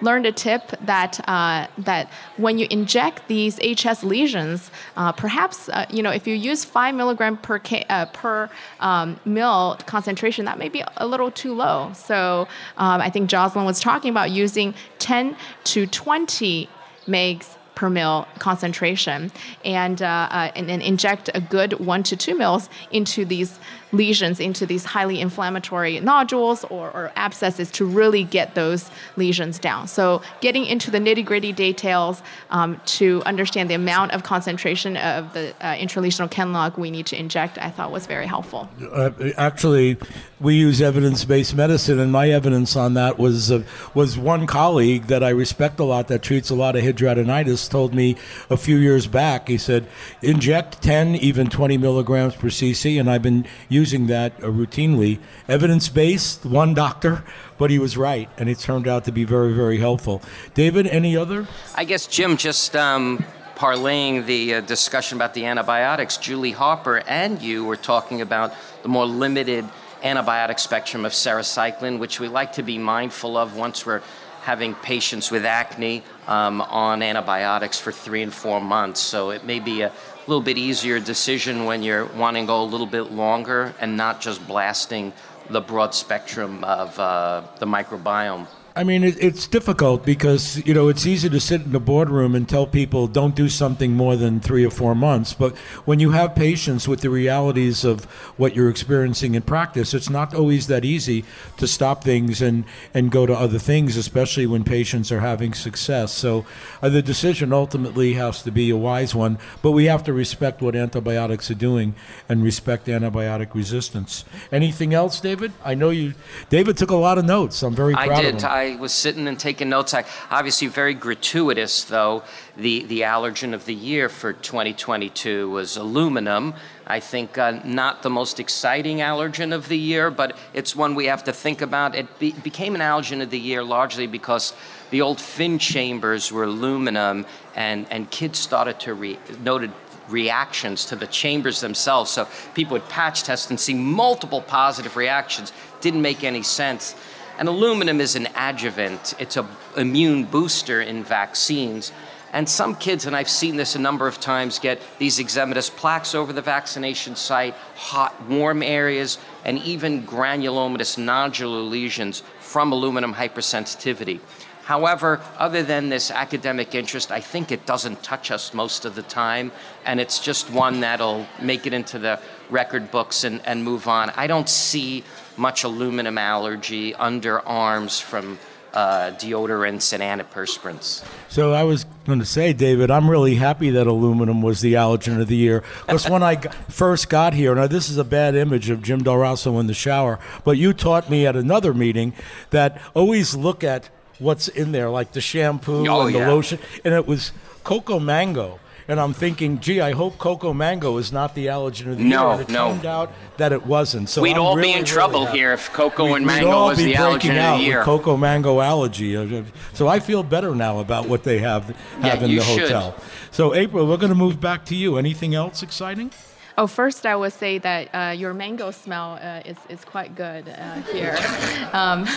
learned 0.00 0.26
a 0.26 0.32
tip 0.32 0.72
that 0.82 1.20
uh, 1.28 1.66
that 1.78 2.10
when 2.36 2.58
you 2.58 2.66
inject 2.70 3.26
these 3.28 3.58
HS 3.58 4.04
lesions, 4.04 4.70
uh, 4.96 5.12
perhaps 5.12 5.68
uh, 5.70 5.86
you 5.90 6.02
know 6.02 6.10
if 6.10 6.26
you 6.26 6.34
use 6.34 6.64
five 6.64 6.94
milligram 6.94 7.36
per 7.38 7.58
K, 7.58 7.84
uh, 7.88 8.06
per 8.06 8.50
um, 8.80 9.18
mil 9.24 9.78
concentration, 9.86 10.44
that 10.44 10.58
may 10.58 10.68
be 10.68 10.84
a 10.98 11.06
little 11.06 11.30
too 11.30 11.54
low. 11.54 11.92
So 11.94 12.46
um, 12.76 13.00
I 13.00 13.10
think 13.10 13.30
Joslyn 13.30 13.64
was 13.64 13.80
talking 13.80 14.10
about 14.10 14.30
using 14.30 14.74
10 14.98 15.36
to 15.64 15.86
20 15.86 16.68
megs 17.06 17.56
per 17.76 17.88
mil 17.88 18.26
concentration, 18.40 19.30
and, 19.64 20.02
uh, 20.02 20.28
uh, 20.30 20.50
and, 20.56 20.68
and 20.68 20.82
inject 20.82 21.30
a 21.34 21.40
good 21.40 21.74
one 21.74 22.02
to 22.02 22.16
two 22.16 22.34
mils 22.34 22.68
into 22.90 23.24
these 23.24 23.60
lesions, 23.92 24.40
into 24.40 24.66
these 24.66 24.84
highly 24.84 25.20
inflammatory 25.20 26.00
nodules 26.00 26.64
or, 26.64 26.90
or 26.90 27.12
abscesses 27.16 27.70
to 27.70 27.84
really 27.84 28.24
get 28.24 28.54
those 28.54 28.90
lesions 29.16 29.58
down. 29.58 29.86
So, 29.86 30.22
getting 30.40 30.64
into 30.64 30.90
the 30.90 30.98
nitty 30.98 31.24
gritty 31.24 31.52
details 31.52 32.22
um, 32.50 32.80
to 32.86 33.22
understand 33.26 33.70
the 33.70 33.74
amount 33.74 34.12
of 34.12 34.24
concentration 34.24 34.96
of 34.96 35.32
the 35.34 35.54
uh, 35.60 35.74
intralesional 35.74 36.30
Kenalog 36.30 36.78
we 36.78 36.90
need 36.90 37.06
to 37.06 37.18
inject, 37.18 37.58
I 37.58 37.70
thought 37.70 37.92
was 37.92 38.06
very 38.06 38.26
helpful. 38.26 38.68
Uh, 38.90 39.10
actually, 39.36 39.98
we 40.40 40.54
use 40.54 40.80
evidence-based 40.80 41.54
medicine, 41.54 42.00
and 42.00 42.10
my 42.10 42.30
evidence 42.30 42.74
on 42.74 42.94
that 42.94 43.18
was 43.18 43.52
uh, 43.52 43.62
was 43.94 44.18
one 44.18 44.46
colleague 44.46 45.06
that 45.06 45.22
I 45.22 45.30
respect 45.30 45.78
a 45.78 45.84
lot 45.84 46.08
that 46.08 46.22
treats 46.22 46.50
a 46.50 46.54
lot 46.54 46.74
of 46.74 46.82
hidradenitis 46.82 47.65
told 47.68 47.94
me 47.94 48.16
a 48.50 48.56
few 48.56 48.76
years 48.76 49.06
back. 49.06 49.48
He 49.48 49.58
said, 49.58 49.86
inject 50.22 50.82
10, 50.82 51.16
even 51.16 51.48
20 51.48 51.78
milligrams 51.78 52.34
per 52.36 52.48
cc, 52.48 52.98
and 52.98 53.10
I've 53.10 53.22
been 53.22 53.46
using 53.68 54.06
that 54.06 54.32
uh, 54.42 54.46
routinely. 54.46 55.18
Evidence-based, 55.48 56.44
one 56.44 56.74
doctor, 56.74 57.24
but 57.58 57.70
he 57.70 57.78
was 57.78 57.96
right, 57.96 58.28
and 58.38 58.48
it 58.48 58.58
turned 58.58 58.86
out 58.86 59.04
to 59.04 59.12
be 59.12 59.24
very, 59.24 59.52
very 59.52 59.78
helpful. 59.78 60.22
David, 60.54 60.86
any 60.86 61.16
other? 61.16 61.46
I 61.74 61.84
guess 61.84 62.06
Jim 62.06 62.36
just. 62.36 62.74
Um 62.76 63.24
parlaying 63.56 64.26
the 64.26 64.56
uh, 64.56 64.60
discussion 64.60 65.16
about 65.16 65.32
the 65.32 65.46
antibiotics, 65.46 66.18
Julie 66.18 66.50
Harper 66.50 66.98
and 67.08 67.40
you 67.40 67.64
were 67.64 67.76
talking 67.76 68.20
about 68.20 68.52
the 68.82 68.88
more 68.88 69.06
limited 69.06 69.64
antibiotic 70.02 70.60
spectrum 70.60 71.04
of 71.04 71.12
sarecycline, 71.12 71.98
which 71.98 72.20
we 72.20 72.28
like 72.28 72.52
to 72.52 72.62
be 72.62 72.78
mindful 72.78 73.36
of 73.36 73.56
once 73.56 73.86
we're 73.86 74.02
having 74.46 74.76
patients 74.76 75.32
with 75.32 75.44
acne 75.44 76.04
um, 76.28 76.60
on 76.60 77.02
antibiotics 77.02 77.80
for 77.80 77.90
three 77.90 78.22
and 78.22 78.32
four 78.32 78.60
months. 78.60 79.00
So 79.00 79.30
it 79.30 79.44
may 79.44 79.58
be 79.58 79.82
a 79.82 79.90
little 80.28 80.40
bit 80.40 80.56
easier 80.56 81.00
decision 81.00 81.64
when 81.64 81.82
you're 81.82 82.06
wanting 82.14 82.44
to 82.44 82.46
go 82.46 82.62
a 82.62 82.68
little 82.74 82.86
bit 82.86 83.10
longer 83.10 83.74
and 83.80 83.96
not 83.96 84.20
just 84.20 84.46
blasting 84.46 85.12
the 85.50 85.60
broad 85.60 85.96
spectrum 85.96 86.62
of 86.62 86.96
uh, 86.96 87.42
the 87.58 87.66
microbiome. 87.66 88.46
I 88.76 88.84
mean, 88.84 89.04
it, 89.04 89.16
it's 89.24 89.46
difficult 89.46 90.04
because 90.04 90.62
you 90.66 90.74
know 90.74 90.88
it's 90.88 91.06
easy 91.06 91.30
to 91.30 91.40
sit 91.40 91.62
in 91.62 91.72
the 91.72 91.80
boardroom 91.80 92.34
and 92.34 92.46
tell 92.46 92.66
people 92.66 93.06
don't 93.06 93.34
do 93.34 93.48
something 93.48 93.94
more 93.94 94.16
than 94.16 94.38
three 94.38 94.66
or 94.66 94.70
four 94.70 94.94
months. 94.94 95.32
But 95.32 95.56
when 95.86 95.98
you 95.98 96.10
have 96.10 96.34
patients 96.34 96.86
with 96.86 97.00
the 97.00 97.08
realities 97.08 97.84
of 97.84 98.04
what 98.36 98.54
you're 98.54 98.68
experiencing 98.68 99.34
in 99.34 99.42
practice, 99.42 99.94
it's 99.94 100.10
not 100.10 100.34
always 100.34 100.66
that 100.66 100.84
easy 100.84 101.24
to 101.56 101.66
stop 101.66 102.04
things 102.04 102.42
and 102.42 102.66
and 102.92 103.10
go 103.10 103.24
to 103.24 103.32
other 103.32 103.58
things, 103.58 103.96
especially 103.96 104.44
when 104.44 104.62
patients 104.62 105.10
are 105.10 105.20
having 105.20 105.54
success. 105.54 106.12
So 106.12 106.44
uh, 106.82 106.90
the 106.90 107.00
decision 107.00 107.54
ultimately 107.54 108.12
has 108.12 108.42
to 108.42 108.50
be 108.50 108.68
a 108.68 108.76
wise 108.76 109.14
one. 109.14 109.38
But 109.62 109.70
we 109.70 109.86
have 109.86 110.04
to 110.04 110.12
respect 110.12 110.60
what 110.60 110.76
antibiotics 110.76 111.50
are 111.50 111.54
doing 111.54 111.94
and 112.28 112.44
respect 112.44 112.88
antibiotic 112.88 113.54
resistance. 113.54 114.26
Anything 114.52 114.92
else, 114.92 115.18
David? 115.18 115.52
I 115.64 115.74
know 115.74 115.88
you. 115.88 116.12
David 116.50 116.76
took 116.76 116.90
a 116.90 116.96
lot 116.96 117.16
of 117.16 117.24
notes. 117.24 117.62
I'm 117.62 117.74
very 117.74 117.94
proud 117.94 118.10
I 118.10 118.20
did. 118.20 118.34
of 118.34 118.42
him. 118.42 118.50
I 118.50 118.65
I 118.66 118.74
was 118.74 118.92
sitting 118.92 119.28
and 119.28 119.38
taking 119.38 119.68
notes. 119.68 119.94
I, 119.94 120.04
obviously, 120.28 120.66
very 120.66 120.94
gratuitous, 120.94 121.84
though. 121.84 122.24
The, 122.56 122.82
the 122.84 123.02
allergen 123.02 123.54
of 123.54 123.64
the 123.64 123.74
year 123.74 124.08
for 124.08 124.32
2022 124.32 125.48
was 125.48 125.76
aluminum. 125.76 126.54
I 126.86 126.98
think 126.98 127.38
uh, 127.38 127.60
not 127.64 128.02
the 128.02 128.10
most 128.10 128.40
exciting 128.40 128.98
allergen 128.98 129.54
of 129.54 129.68
the 129.68 129.78
year, 129.78 130.10
but 130.10 130.36
it's 130.52 130.74
one 130.74 130.96
we 130.96 131.06
have 131.06 131.22
to 131.24 131.32
think 131.32 131.62
about. 131.62 131.94
It 131.94 132.18
be, 132.18 132.32
became 132.32 132.74
an 132.74 132.80
allergen 132.80 133.22
of 133.22 133.30
the 133.30 133.38
year 133.38 133.62
largely 133.62 134.08
because 134.08 134.52
the 134.90 135.00
old 135.00 135.20
Finn 135.20 135.58
chambers 135.58 136.32
were 136.32 136.44
aluminum, 136.44 137.24
and, 137.54 137.86
and 137.90 138.10
kids 138.10 138.38
started 138.38 138.80
to 138.80 138.94
re, 138.94 139.18
noted 139.42 139.70
reactions 140.08 140.84
to 140.86 140.96
the 140.96 141.06
chambers 141.06 141.60
themselves. 141.60 142.10
So 142.10 142.26
people 142.54 142.72
would 142.72 142.88
patch 142.88 143.22
test 143.22 143.50
and 143.50 143.60
see 143.60 143.74
multiple 143.74 144.40
positive 144.40 144.96
reactions. 144.96 145.52
Didn't 145.80 146.02
make 146.02 146.24
any 146.24 146.42
sense. 146.42 146.94
And 147.38 147.48
aluminum 147.48 148.00
is 148.00 148.16
an 148.16 148.28
adjuvant, 148.34 149.14
it's 149.18 149.36
an 149.36 149.46
immune 149.76 150.24
booster 150.24 150.80
in 150.80 151.04
vaccines. 151.04 151.92
And 152.32 152.48
some 152.48 152.74
kids, 152.74 153.06
and 153.06 153.14
I've 153.14 153.28
seen 153.28 153.56
this 153.56 153.76
a 153.76 153.78
number 153.78 154.06
of 154.06 154.20
times, 154.20 154.58
get 154.58 154.80
these 154.98 155.18
eczematous 155.18 155.70
plaques 155.74 156.14
over 156.14 156.32
the 156.32 156.42
vaccination 156.42 157.14
site, 157.14 157.54
hot, 157.76 158.26
warm 158.28 158.62
areas, 158.62 159.18
and 159.44 159.58
even 159.58 160.06
granulomatous 160.06 160.98
nodular 160.98 161.68
lesions 161.68 162.22
from 162.40 162.72
aluminum 162.72 163.14
hypersensitivity. 163.14 164.20
However, 164.64 165.20
other 165.38 165.62
than 165.62 165.90
this 165.90 166.10
academic 166.10 166.74
interest, 166.74 167.12
I 167.12 167.20
think 167.20 167.52
it 167.52 167.66
doesn't 167.66 168.02
touch 168.02 168.32
us 168.32 168.52
most 168.52 168.84
of 168.84 168.96
the 168.96 169.02
time, 169.02 169.52
and 169.84 170.00
it's 170.00 170.18
just 170.18 170.50
one 170.50 170.80
that'll 170.80 171.26
make 171.40 171.66
it 171.66 171.72
into 171.72 172.00
the 172.00 172.18
record 172.50 172.90
books 172.90 173.22
and, 173.22 173.40
and 173.46 173.62
move 173.62 173.86
on. 173.86 174.10
I 174.16 174.26
don't 174.26 174.48
see 174.48 175.04
much 175.36 175.64
aluminum 175.64 176.18
allergy, 176.18 176.92
underarms 176.92 178.00
from 178.00 178.38
uh, 178.76 179.10
deodorants 179.12 179.94
and 179.94 180.02
antiperspirants. 180.02 181.02
So 181.28 181.54
I 181.54 181.62
was 181.64 181.84
going 182.04 182.18
to 182.18 182.26
say, 182.26 182.52
David, 182.52 182.90
I'm 182.90 183.10
really 183.10 183.36
happy 183.36 183.70
that 183.70 183.86
aluminum 183.86 184.42
was 184.42 184.60
the 184.60 184.74
allergen 184.74 185.18
of 185.18 185.28
the 185.28 185.36
year. 185.36 185.64
Because 185.86 186.08
when 186.10 186.22
I 186.22 186.36
first 186.68 187.08
got 187.08 187.32
here, 187.32 187.54
now 187.54 187.66
this 187.66 187.88
is 187.88 187.96
a 187.96 188.04
bad 188.04 188.34
image 188.34 188.68
of 188.68 188.82
Jim 188.82 189.02
Del 189.02 189.16
Rosso 189.16 189.58
in 189.58 189.66
the 189.66 189.74
shower, 189.74 190.18
but 190.44 190.58
you 190.58 190.74
taught 190.74 191.08
me 191.08 191.26
at 191.26 191.36
another 191.36 191.72
meeting 191.72 192.12
that 192.50 192.80
always 192.94 193.34
look 193.34 193.64
at 193.64 193.88
what's 194.18 194.48
in 194.48 194.72
there, 194.72 194.90
like 194.90 195.12
the 195.12 195.22
shampoo 195.22 195.88
oh, 195.88 196.06
and 196.06 196.14
the 196.14 196.18
yeah. 196.18 196.28
lotion, 196.28 196.58
and 196.84 196.92
it 196.92 197.06
was 197.06 197.32
cocoa 197.64 197.98
mango. 197.98 198.60
And 198.88 199.00
I'm 199.00 199.12
thinking, 199.12 199.58
gee, 199.58 199.80
I 199.80 199.92
hope 199.92 200.16
cocoa 200.16 200.52
mango 200.52 200.96
is 200.98 201.10
not 201.10 201.34
the 201.34 201.46
allergen 201.46 201.90
of 201.90 201.98
the 201.98 202.04
no, 202.04 202.30
year. 202.30 202.32
And 202.32 202.40
it 202.42 202.52
no. 202.52 202.68
turned 202.70 202.86
out 202.86 203.12
that 203.36 203.52
it 203.52 203.66
wasn't. 203.66 204.08
So 204.08 204.22
We'd 204.22 204.34
I'm 204.34 204.42
all 204.42 204.56
really, 204.56 204.72
be 204.72 204.78
in 204.78 204.84
trouble 204.84 205.26
happy. 205.26 205.38
here 205.38 205.52
if 205.52 205.72
cocoa 205.72 206.14
and 206.14 206.24
mango 206.24 206.66
was 206.66 206.78
the 206.78 206.94
allergen 206.94 207.36
out 207.36 207.54
of 207.54 207.58
the 207.60 207.66
year. 207.66 207.78
With 207.78 207.84
cocoa 207.86 208.16
mango 208.16 208.60
allergy. 208.60 209.44
So 209.72 209.88
I 209.88 209.98
feel 209.98 210.22
better 210.22 210.54
now 210.54 210.78
about 210.78 211.08
what 211.08 211.24
they 211.24 211.38
have 211.38 211.66
have 212.00 212.20
Yeah, 212.20 212.24
in 212.24 212.30
you 212.30 212.40
the 212.40 212.44
should. 212.44 212.94
So 213.32 213.54
April, 213.54 213.86
we're 213.86 213.96
going 213.96 214.10
to 214.10 214.14
move 214.14 214.40
back 214.40 214.64
to 214.66 214.76
you. 214.76 214.96
Anything 214.98 215.34
else 215.34 215.62
exciting? 215.62 216.12
Oh, 216.58 216.66
first 216.66 217.04
I 217.04 217.14
would 217.14 217.34
say 217.34 217.58
that 217.58 217.94
uh, 217.94 218.12
your 218.12 218.32
mango 218.32 218.70
smell 218.70 219.18
uh, 219.20 219.42
is, 219.44 219.58
is 219.68 219.84
quite 219.84 220.14
good 220.14 220.48
uh, 220.48 220.74
here. 220.90 221.14
um, 221.74 222.08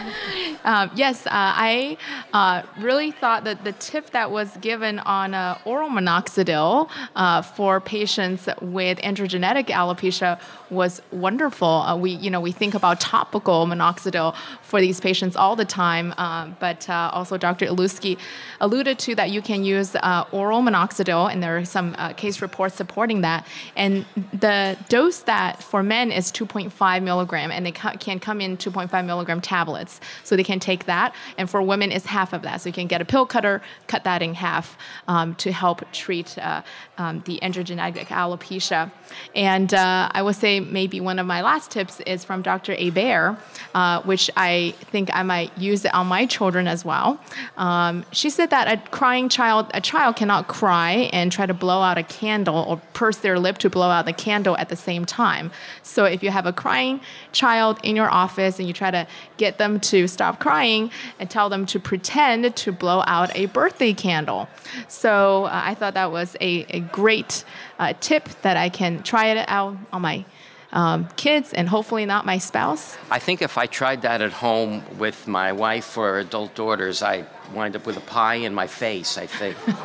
um, 0.64 0.90
yes, 0.94 1.26
uh, 1.26 1.30
I 1.32 1.96
uh, 2.34 2.64
really 2.80 3.12
thought 3.12 3.44
that 3.44 3.64
the 3.64 3.72
tip 3.72 4.10
that 4.10 4.30
was 4.30 4.54
given 4.58 4.98
on 4.98 5.32
uh, 5.32 5.58
oral 5.64 5.88
minoxidil 5.88 6.90
uh, 7.16 7.40
for 7.40 7.80
patients 7.80 8.46
with 8.60 8.98
androgenetic 8.98 9.68
alopecia 9.68 10.38
was 10.70 11.00
wonderful. 11.10 11.68
Uh, 11.68 11.96
we, 11.96 12.10
you 12.10 12.30
know, 12.30 12.40
we 12.40 12.52
think 12.52 12.74
about 12.74 13.00
topical 13.00 13.66
minoxidil 13.66 14.34
for 14.60 14.80
these 14.80 15.00
patients 15.00 15.34
all 15.34 15.56
the 15.56 15.64
time, 15.64 16.12
um, 16.18 16.56
but 16.60 16.88
uh, 16.90 17.10
also 17.14 17.38
Dr. 17.38 17.66
Elewski 17.66 18.18
alluded 18.60 18.98
to 18.98 19.14
that 19.14 19.30
you 19.30 19.40
can 19.40 19.64
use 19.64 19.96
uh, 19.96 20.24
oral 20.30 20.60
minoxidil, 20.60 21.32
and 21.32 21.42
there 21.42 21.56
are 21.56 21.64
some 21.64 21.94
uh, 21.98 22.12
case 22.12 22.42
reports 22.42 22.74
supporting 22.74 23.22
that. 23.22 23.46
And 23.78 24.04
the 24.32 24.76
dose 24.88 25.20
that 25.20 25.62
for 25.62 25.84
men 25.84 26.10
is 26.10 26.32
2.5 26.32 27.02
milligram, 27.02 27.52
and 27.52 27.64
they 27.64 27.72
ca- 27.72 27.94
can 27.94 28.18
come 28.18 28.40
in 28.40 28.56
2.5 28.56 29.06
milligram 29.06 29.40
tablets, 29.40 30.00
so 30.24 30.36
they 30.36 30.42
can 30.42 30.58
take 30.58 30.86
that. 30.86 31.14
And 31.38 31.48
for 31.48 31.62
women, 31.62 31.92
it's 31.92 32.04
half 32.04 32.32
of 32.32 32.42
that, 32.42 32.60
so 32.60 32.68
you 32.68 32.72
can 32.72 32.88
get 32.88 33.00
a 33.00 33.04
pill 33.04 33.24
cutter, 33.24 33.62
cut 33.86 34.02
that 34.02 34.20
in 34.20 34.34
half 34.34 34.76
um, 35.06 35.36
to 35.36 35.52
help 35.52 35.90
treat 35.92 36.36
uh, 36.38 36.62
um, 36.98 37.22
the 37.24 37.38
androgenetic 37.40 38.06
alopecia. 38.06 38.90
And 39.36 39.72
uh, 39.72 40.10
I 40.12 40.22
would 40.22 40.34
say 40.34 40.58
maybe 40.58 41.00
one 41.00 41.20
of 41.20 41.26
my 41.26 41.42
last 41.42 41.70
tips 41.70 42.00
is 42.00 42.24
from 42.24 42.42
Dr. 42.42 42.74
Hebert, 42.74 43.38
uh, 43.74 44.02
which 44.02 44.28
I 44.36 44.74
think 44.90 45.08
I 45.14 45.22
might 45.22 45.56
use 45.56 45.84
it 45.84 45.94
on 45.94 46.08
my 46.08 46.26
children 46.26 46.66
as 46.66 46.84
well. 46.84 47.20
Um, 47.56 48.04
she 48.10 48.28
said 48.28 48.50
that 48.50 48.66
a 48.66 48.90
crying 48.90 49.28
child, 49.28 49.70
a 49.72 49.80
child 49.80 50.16
cannot 50.16 50.48
cry 50.48 51.08
and 51.12 51.30
try 51.30 51.46
to 51.46 51.54
blow 51.54 51.80
out 51.80 51.96
a 51.96 52.02
candle 52.02 52.64
or 52.66 52.78
purse 52.92 53.18
their 53.18 53.38
lip 53.38 53.58
to 53.58 53.67
blow 53.70 53.90
out 53.90 54.06
the 54.06 54.12
candle 54.12 54.56
at 54.56 54.68
the 54.68 54.76
same 54.76 55.04
time. 55.04 55.50
So 55.82 56.04
if 56.04 56.22
you 56.22 56.30
have 56.30 56.46
a 56.46 56.52
crying 56.52 57.00
child 57.32 57.78
in 57.82 57.96
your 57.96 58.10
office 58.10 58.58
and 58.58 58.66
you 58.66 58.74
try 58.74 58.90
to 58.90 59.06
get 59.36 59.58
them 59.58 59.80
to 59.80 60.06
stop 60.08 60.40
crying 60.40 60.90
and 61.18 61.30
tell 61.30 61.48
them 61.48 61.66
to 61.66 61.80
pretend 61.80 62.56
to 62.56 62.72
blow 62.72 63.02
out 63.06 63.34
a 63.36 63.46
birthday 63.46 63.92
candle. 63.92 64.48
So 64.88 65.44
uh, 65.44 65.62
I 65.64 65.74
thought 65.74 65.94
that 65.94 66.10
was 66.10 66.36
a, 66.40 66.66
a 66.70 66.80
great 66.80 67.44
uh, 67.78 67.94
tip 68.00 68.28
that 68.42 68.56
I 68.56 68.68
can 68.68 69.02
try 69.02 69.26
it 69.26 69.44
out 69.48 69.76
on 69.92 70.02
my 70.02 70.24
um, 70.72 71.08
kids 71.16 71.52
and 71.52 71.68
hopefully 71.68 72.04
not 72.06 72.26
my 72.26 72.38
spouse. 72.38 72.96
I 73.10 73.18
think 73.18 73.42
if 73.42 73.56
I 73.56 73.66
tried 73.66 74.02
that 74.02 74.20
at 74.20 74.32
home 74.32 74.82
with 74.98 75.26
my 75.26 75.52
wife 75.52 75.96
or 75.96 76.18
adult 76.18 76.54
daughters, 76.54 77.02
I'd 77.02 77.26
wind 77.54 77.76
up 77.76 77.86
with 77.86 77.96
a 77.96 78.00
pie 78.00 78.36
in 78.36 78.54
my 78.54 78.66
face, 78.66 79.16
I 79.16 79.26
think. 79.26 79.56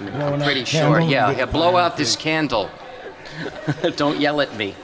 I'm 0.00 0.40
pretty 0.40 0.64
sure. 0.64 1.00
Yeah, 1.00 1.30
yeah, 1.30 1.44
blow 1.46 1.76
out 1.76 1.96
this 1.96 2.16
candle. 2.16 2.70
Don't 3.96 4.20
yell 4.20 4.40
at 4.40 4.56
me. 4.56 4.74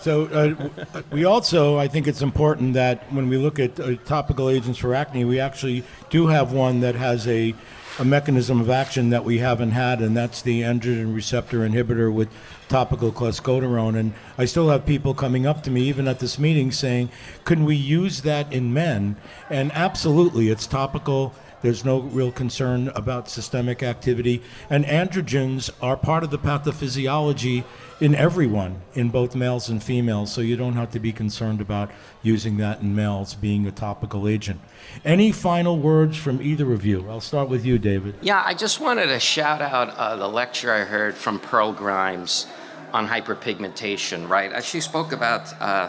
So 0.00 0.26
uh, 0.26 0.68
we 1.10 1.24
also, 1.24 1.78
I 1.78 1.88
think 1.88 2.06
it's 2.06 2.20
important 2.20 2.74
that 2.74 3.10
when 3.10 3.28
we 3.28 3.38
look 3.38 3.58
at 3.58 3.80
uh, 3.80 3.94
topical 4.04 4.50
agents 4.50 4.78
for 4.78 4.94
acne, 4.94 5.24
we 5.24 5.40
actually 5.40 5.82
do 6.10 6.26
have 6.26 6.52
one 6.52 6.80
that 6.80 6.94
has 6.94 7.26
a 7.26 7.54
a 7.98 8.04
mechanism 8.04 8.60
of 8.60 8.70
action 8.70 9.10
that 9.10 9.24
we 9.24 9.38
haven't 9.38 9.70
had, 9.70 10.00
and 10.00 10.16
that's 10.16 10.42
the 10.42 10.62
androgen 10.62 11.14
receptor 11.14 11.60
inhibitor 11.60 12.12
with 12.12 12.28
topical 12.68 13.12
clascoterone. 13.12 13.96
And 13.96 14.14
I 14.36 14.46
still 14.46 14.68
have 14.70 14.84
people 14.84 15.14
coming 15.14 15.46
up 15.46 15.62
to 15.62 15.70
me, 15.70 15.82
even 15.82 16.08
at 16.08 16.18
this 16.18 16.38
meeting, 16.38 16.72
saying, 16.72 17.10
"Can 17.44 17.64
we 17.64 17.76
use 17.76 18.22
that 18.22 18.52
in 18.52 18.72
men?" 18.72 19.16
And 19.48 19.70
absolutely, 19.72 20.48
it's 20.48 20.66
topical. 20.66 21.34
There's 21.64 21.82
no 21.82 22.00
real 22.00 22.30
concern 22.30 22.88
about 22.88 23.30
systemic 23.30 23.82
activity. 23.82 24.42
And 24.68 24.84
androgens 24.84 25.70
are 25.80 25.96
part 25.96 26.22
of 26.22 26.28
the 26.28 26.38
pathophysiology 26.38 27.64
in 28.02 28.14
everyone, 28.14 28.82
in 28.92 29.08
both 29.08 29.34
males 29.34 29.70
and 29.70 29.82
females, 29.82 30.30
so 30.30 30.42
you 30.42 30.58
don't 30.58 30.74
have 30.74 30.90
to 30.90 31.00
be 31.00 31.10
concerned 31.10 31.62
about 31.62 31.90
using 32.22 32.58
that 32.58 32.82
in 32.82 32.94
males 32.94 33.32
being 33.32 33.66
a 33.66 33.70
topical 33.70 34.28
agent. 34.28 34.60
Any 35.06 35.32
final 35.32 35.78
words 35.78 36.18
from 36.18 36.42
either 36.42 36.70
of 36.74 36.84
you? 36.84 37.08
I'll 37.08 37.22
start 37.22 37.48
with 37.48 37.64
you, 37.64 37.78
David. 37.78 38.16
Yeah, 38.20 38.42
I 38.44 38.52
just 38.52 38.78
wanted 38.78 39.06
to 39.06 39.18
shout 39.18 39.62
out 39.62 39.88
uh, 39.96 40.16
the 40.16 40.28
lecture 40.28 40.70
I 40.70 40.80
heard 40.80 41.14
from 41.14 41.40
Pearl 41.40 41.72
Grimes 41.72 42.46
on 42.92 43.08
hyperpigmentation, 43.08 44.28
right? 44.28 44.52
Uh, 44.52 44.60
she 44.60 44.82
spoke 44.82 45.12
about 45.12 45.50
uh, 45.62 45.88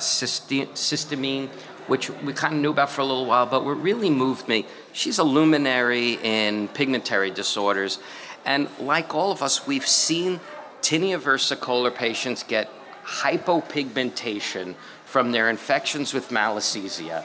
which 1.87 2.09
we 2.09 2.33
kind 2.33 2.55
of 2.55 2.61
knew 2.61 2.71
about 2.71 2.89
for 2.89 3.01
a 3.01 3.05
little 3.05 3.25
while, 3.25 3.45
but 3.45 3.63
what 3.63 3.81
really 3.81 4.09
moved 4.09 4.47
me, 4.47 4.65
she's 4.91 5.19
a 5.19 5.23
luminary 5.23 6.13
in 6.23 6.67
pigmentary 6.69 7.31
disorders. 7.31 7.99
And 8.45 8.67
like 8.79 9.13
all 9.13 9.31
of 9.31 9.41
us, 9.41 9.65
we've 9.67 9.87
seen 9.87 10.39
tinea 10.81 11.19
versicolor 11.19 11.93
patients 11.93 12.43
get 12.43 12.69
hypopigmentation 13.03 14.75
from 15.05 15.31
their 15.31 15.49
infections 15.49 16.13
with 16.13 16.29
malassezia. 16.29 17.23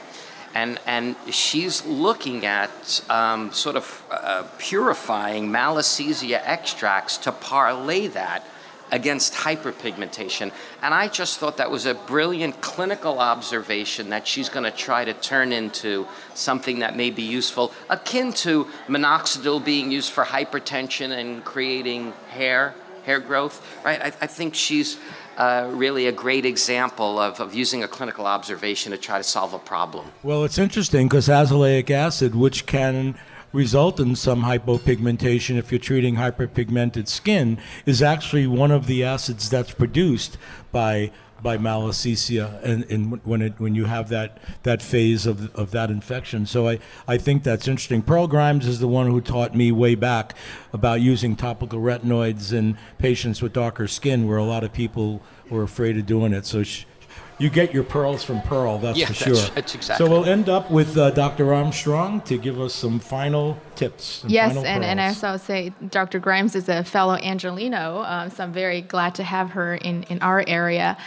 And, 0.53 0.79
and 0.85 1.15
she's 1.29 1.85
looking 1.85 2.45
at 2.45 3.03
um, 3.09 3.53
sort 3.53 3.75
of 3.75 4.03
uh, 4.11 4.43
purifying 4.57 5.49
malassezia 5.49 6.41
extracts 6.43 7.17
to 7.19 7.31
parlay 7.31 8.07
that 8.07 8.45
against 8.91 9.33
hyperpigmentation. 9.33 10.51
And 10.81 10.93
I 10.93 11.07
just 11.07 11.39
thought 11.39 11.57
that 11.57 11.71
was 11.71 11.85
a 11.85 11.93
brilliant 11.93 12.61
clinical 12.61 13.19
observation 13.19 14.09
that 14.09 14.27
she's 14.27 14.49
going 14.49 14.65
to 14.65 14.71
try 14.71 15.05
to 15.05 15.13
turn 15.13 15.51
into 15.51 16.07
something 16.33 16.79
that 16.79 16.95
may 16.95 17.09
be 17.09 17.23
useful, 17.23 17.71
akin 17.89 18.33
to 18.33 18.65
minoxidil 18.87 19.63
being 19.63 19.91
used 19.91 20.11
for 20.11 20.23
hypertension 20.23 21.11
and 21.11 21.43
creating 21.43 22.13
hair, 22.29 22.75
hair 23.05 23.19
growth, 23.19 23.65
right? 23.83 24.01
I, 24.01 24.07
I 24.07 24.27
think 24.27 24.55
she's 24.55 24.97
uh, 25.37 25.69
really 25.71 26.07
a 26.07 26.11
great 26.11 26.45
example 26.45 27.17
of, 27.17 27.39
of 27.39 27.53
using 27.53 27.83
a 27.83 27.87
clinical 27.87 28.25
observation 28.25 28.91
to 28.91 28.97
try 28.97 29.17
to 29.17 29.23
solve 29.23 29.53
a 29.53 29.59
problem. 29.59 30.11
Well, 30.23 30.43
it's 30.43 30.57
interesting 30.57 31.07
because 31.07 31.27
azelaic 31.27 31.89
acid, 31.89 32.35
which 32.35 32.65
can 32.65 33.15
result 33.53 33.99
in 33.99 34.15
some 34.15 34.43
hypopigmentation 34.43 35.57
if 35.57 35.71
you're 35.71 35.79
treating 35.79 36.15
hyperpigmented 36.15 37.07
skin 37.07 37.57
is 37.85 38.01
actually 38.01 38.47
one 38.47 38.71
of 38.71 38.87
the 38.87 39.03
acids 39.03 39.49
that's 39.49 39.73
produced 39.73 40.37
by 40.71 41.11
by 41.41 41.57
malassezia 41.57 42.61
and, 42.63 42.83
and 42.91 43.19
when 43.25 43.41
it 43.41 43.59
when 43.59 43.73
you 43.73 43.85
have 43.85 44.09
that 44.09 44.37
that 44.63 44.81
phase 44.81 45.25
of 45.25 45.53
of 45.55 45.71
that 45.71 45.89
infection. 45.89 46.45
So 46.45 46.67
I, 46.69 46.79
I 47.07 47.17
think 47.17 47.43
that's 47.43 47.67
interesting. 47.67 48.01
Pearl 48.01 48.27
Grimes 48.27 48.67
is 48.67 48.79
the 48.79 48.87
one 48.87 49.09
who 49.09 49.21
taught 49.21 49.55
me 49.55 49.71
way 49.71 49.95
back 49.95 50.35
about 50.71 51.01
using 51.01 51.35
topical 51.35 51.79
retinoids 51.79 52.53
in 52.53 52.77
patients 52.99 53.41
with 53.41 53.53
darker 53.53 53.87
skin 53.87 54.27
where 54.27 54.37
a 54.37 54.43
lot 54.43 54.63
of 54.63 54.71
people 54.71 55.21
were 55.49 55.63
afraid 55.63 55.97
of 55.97 56.05
doing 56.05 56.31
it. 56.33 56.45
So 56.45 56.63
she, 56.63 56.85
you 57.41 57.49
get 57.49 57.73
your 57.73 57.83
pearls 57.83 58.23
from 58.23 58.39
Pearl, 58.43 58.77
that's 58.77 58.99
yeah, 58.99 59.07
for 59.07 59.13
sure. 59.15 59.33
That's, 59.33 59.49
that's 59.49 59.75
exactly. 59.75 60.05
So 60.05 60.11
we'll 60.11 60.25
end 60.25 60.47
up 60.47 60.69
with 60.69 60.95
uh, 60.95 61.09
Dr. 61.09 61.55
Armstrong 61.55 62.21
to 62.21 62.37
give 62.37 62.61
us 62.61 62.71
some 62.71 62.99
final 62.99 63.57
tips. 63.75 64.23
yes, 64.27 64.53
final 64.53 64.63
and, 64.67 64.83
and 64.83 64.99
as 64.99 65.23
I 65.23 65.31
would 65.31 65.41
say, 65.41 65.73
Dr. 65.89 66.19
Grimes 66.19 66.55
is 66.55 66.69
a 66.69 66.83
fellow 66.83 67.15
Angelino, 67.15 68.03
um, 68.05 68.29
so 68.29 68.43
I'm 68.43 68.53
very 68.53 68.81
glad 68.81 69.15
to 69.15 69.23
have 69.23 69.49
her 69.51 69.73
in, 69.73 70.03
in 70.03 70.21
our 70.21 70.43
area. 70.45 70.97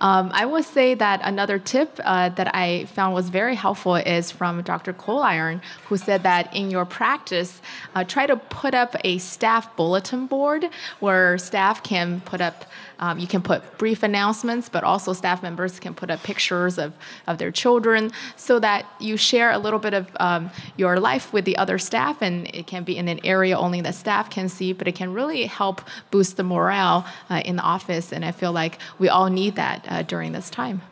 Um, 0.00 0.30
I 0.32 0.46
will 0.46 0.62
say 0.62 0.94
that 0.94 1.20
another 1.22 1.58
tip 1.58 2.00
uh, 2.02 2.30
that 2.30 2.54
I 2.54 2.86
found 2.86 3.14
was 3.14 3.28
very 3.28 3.54
helpful 3.54 3.96
is 3.96 4.32
from 4.32 4.62
Dr. 4.62 4.94
Coldiron, 4.94 5.60
who 5.84 5.98
said 5.98 6.22
that 6.22 6.56
in 6.56 6.70
your 6.70 6.86
practice, 6.86 7.60
uh, 7.94 8.02
try 8.02 8.26
to 8.26 8.36
put 8.36 8.74
up 8.74 8.96
a 9.04 9.18
staff 9.18 9.76
bulletin 9.76 10.26
board 10.26 10.70
where 11.00 11.36
staff 11.36 11.82
can 11.82 12.20
put 12.22 12.40
up, 12.40 12.64
um, 13.02 13.18
you 13.18 13.26
can 13.26 13.42
put 13.42 13.78
brief 13.78 14.04
announcements, 14.04 14.68
but 14.68 14.84
also 14.84 15.12
staff 15.12 15.42
members 15.42 15.80
can 15.80 15.92
put 15.92 16.08
up 16.08 16.22
pictures 16.22 16.78
of, 16.78 16.92
of 17.26 17.36
their 17.38 17.50
children 17.50 18.12
so 18.36 18.60
that 18.60 18.86
you 19.00 19.16
share 19.16 19.50
a 19.50 19.58
little 19.58 19.80
bit 19.80 19.92
of 19.92 20.06
um, 20.20 20.50
your 20.76 21.00
life 21.00 21.32
with 21.32 21.44
the 21.44 21.56
other 21.56 21.78
staff, 21.78 22.22
and 22.22 22.46
it 22.54 22.68
can 22.68 22.84
be 22.84 22.96
in 22.96 23.08
an 23.08 23.18
area 23.24 23.58
only 23.58 23.80
that 23.80 23.96
staff 23.96 24.30
can 24.30 24.48
see, 24.48 24.72
but 24.72 24.86
it 24.86 24.94
can 24.94 25.12
really 25.12 25.46
help 25.46 25.82
boost 26.12 26.36
the 26.36 26.44
morale 26.44 27.04
uh, 27.28 27.42
in 27.44 27.56
the 27.56 27.62
office. 27.62 28.12
And 28.12 28.24
I 28.24 28.30
feel 28.30 28.52
like 28.52 28.78
we 29.00 29.08
all 29.08 29.28
need 29.28 29.56
that 29.56 29.84
uh, 29.88 30.02
during 30.02 30.30
this 30.30 30.48
time. 30.48 30.82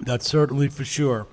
That's 0.00 0.28
certainly 0.28 0.68
for 0.68 0.84
sure. 0.84 1.28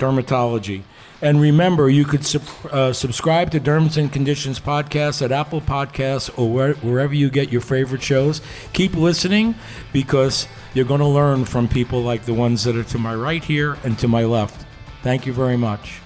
dermatology. 0.00 0.82
And 1.22 1.40
remember, 1.40 1.88
you 1.88 2.04
could 2.04 2.26
uh, 2.72 2.92
subscribe 2.92 3.52
to 3.52 3.60
Derms 3.60 3.96
and 3.96 4.12
Conditions 4.12 4.58
podcast 4.58 5.22
at 5.22 5.30
Apple 5.30 5.60
Podcasts 5.60 6.36
or 6.36 6.52
where, 6.52 6.74
wherever 6.74 7.14
you 7.14 7.30
get 7.30 7.52
your 7.52 7.60
favorite 7.60 8.02
shows. 8.02 8.40
Keep 8.72 8.96
listening 8.96 9.54
because 9.92 10.48
you're 10.74 10.84
going 10.84 11.00
to 11.00 11.06
learn 11.06 11.44
from 11.44 11.68
people 11.68 12.02
like 12.02 12.24
the 12.24 12.34
ones 12.34 12.64
that 12.64 12.76
are 12.76 12.82
to 12.82 12.98
my 12.98 13.14
right 13.14 13.44
here 13.44 13.78
and 13.84 13.96
to 14.00 14.08
my 14.08 14.24
left. 14.24 14.66
Thank 15.04 15.24
you 15.24 15.32
very 15.32 15.56
much. 15.56 16.00